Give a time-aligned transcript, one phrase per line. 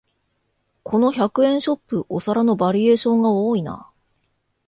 [0.81, 3.87] この百円ショップ、お皿のバリエーションが多いな